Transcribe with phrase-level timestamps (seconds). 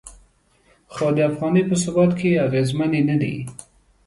[0.93, 3.35] خو د افغانۍ په ثبات کې اغیزمنې نه دي.